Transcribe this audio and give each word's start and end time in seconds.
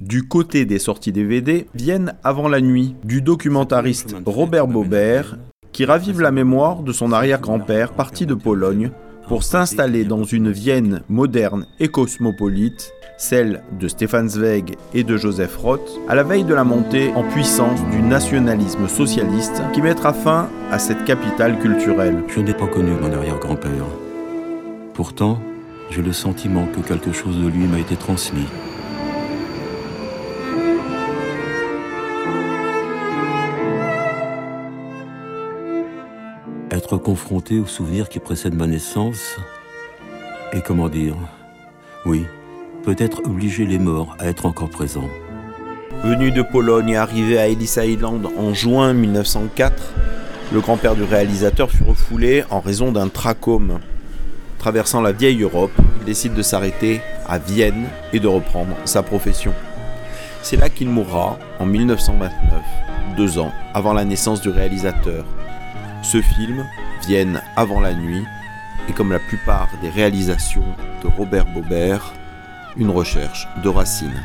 Du 0.00 0.28
côté 0.28 0.64
des 0.64 0.78
sorties 0.78 1.10
DVD 1.10 1.66
viennent 1.74 2.14
Avant 2.22 2.48
la 2.48 2.60
nuit 2.60 2.94
du 3.02 3.20
documentariste 3.20 4.14
Robert 4.26 4.68
Baubert 4.68 5.38
qui 5.72 5.84
ravive 5.84 6.20
la 6.20 6.30
mémoire 6.30 6.82
de 6.82 6.92
son 6.92 7.10
arrière-grand-père 7.10 7.92
parti 7.92 8.24
de 8.24 8.34
Pologne 8.34 8.90
pour 9.26 9.42
s'installer 9.42 10.04
dans 10.04 10.22
une 10.22 10.52
Vienne 10.52 11.02
moderne 11.08 11.66
et 11.80 11.88
cosmopolite, 11.88 12.92
celle 13.18 13.62
de 13.78 13.88
Stefan 13.88 14.28
Zweig 14.28 14.76
et 14.94 15.02
de 15.02 15.16
Joseph 15.16 15.56
Roth, 15.56 15.90
à 16.08 16.14
la 16.14 16.22
veille 16.22 16.44
de 16.44 16.54
la 16.54 16.64
montée 16.64 17.12
en 17.14 17.24
puissance 17.24 17.80
du 17.90 18.00
nationalisme 18.00 18.86
socialiste 18.86 19.62
qui 19.72 19.82
mettra 19.82 20.12
fin 20.12 20.48
à 20.70 20.78
cette 20.78 21.04
capitale 21.04 21.58
culturelle. 21.58 22.22
Je 22.28 22.40
n'ai 22.40 22.54
pas 22.54 22.68
connu 22.68 22.92
mon 22.92 23.12
arrière-grand-père. 23.12 23.84
Pourtant, 24.94 25.40
j'ai 25.90 26.02
le 26.02 26.12
sentiment 26.12 26.66
que 26.66 26.86
quelque 26.86 27.12
chose 27.12 27.36
de 27.36 27.48
lui 27.48 27.66
m'a 27.66 27.80
été 27.80 27.96
transmis. 27.96 28.46
Être 36.78 36.96
confronté 36.96 37.58
aux 37.58 37.66
souvenirs 37.66 38.08
qui 38.08 38.20
précèdent 38.20 38.54
ma 38.54 38.68
naissance, 38.68 39.36
et 40.52 40.60
comment 40.60 40.88
dire, 40.88 41.16
oui, 42.06 42.24
peut-être 42.84 43.20
obliger 43.24 43.66
les 43.66 43.80
morts 43.80 44.14
à 44.20 44.26
être 44.26 44.46
encore 44.46 44.70
présents. 44.70 45.08
Venu 46.04 46.30
de 46.30 46.40
Pologne 46.40 46.90
et 46.90 46.96
arrivé 46.96 47.36
à 47.36 47.48
Ellis 47.48 47.74
Island 47.78 48.28
en 48.38 48.54
juin 48.54 48.92
1904, 48.92 49.92
le 50.52 50.60
grand-père 50.60 50.94
du 50.94 51.02
réalisateur 51.02 51.68
fut 51.68 51.82
refoulé 51.82 52.44
en 52.48 52.60
raison 52.60 52.92
d'un 52.92 53.08
trachome. 53.08 53.80
Traversant 54.60 55.00
la 55.00 55.10
vieille 55.10 55.42
Europe, 55.42 55.72
il 55.98 56.04
décide 56.04 56.34
de 56.34 56.42
s'arrêter 56.42 57.00
à 57.26 57.38
Vienne 57.38 57.88
et 58.12 58.20
de 58.20 58.28
reprendre 58.28 58.76
sa 58.84 59.02
profession. 59.02 59.52
C'est 60.42 60.56
là 60.56 60.68
qu'il 60.68 60.90
mourra 60.90 61.40
en 61.58 61.66
1929, 61.66 62.62
deux 63.16 63.40
ans 63.40 63.50
avant 63.74 63.94
la 63.94 64.04
naissance 64.04 64.40
du 64.40 64.50
réalisateur. 64.50 65.24
Ce 66.02 66.22
film, 66.22 66.66
Vienne 67.06 67.42
avant 67.56 67.80
la 67.80 67.94
nuit, 67.94 68.24
est 68.88 68.92
comme 68.92 69.12
la 69.12 69.18
plupart 69.18 69.68
des 69.82 69.90
réalisations 69.90 70.64
de 71.02 71.08
Robert 71.08 71.46
Baubert, 71.46 72.14
une 72.76 72.90
recherche 72.90 73.48
de 73.62 73.68
racines. 73.68 74.22